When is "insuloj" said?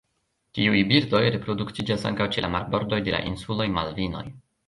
3.33-3.71